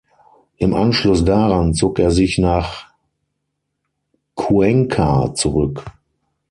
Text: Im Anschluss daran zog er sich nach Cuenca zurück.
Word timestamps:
Im 0.57 0.73
Anschluss 0.73 1.23
daran 1.23 1.75
zog 1.75 1.99
er 1.99 2.09
sich 2.09 2.39
nach 2.39 2.87
Cuenca 4.33 5.35
zurück. 5.35 5.85